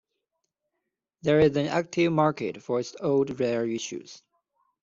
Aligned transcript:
There 1.21 1.39
is 1.41 1.55
an 1.57 1.67
active 1.67 2.11
market 2.11 2.63
for 2.63 2.79
its 2.79 2.95
old, 3.01 3.39
rare 3.39 3.67
issues. 3.67 4.23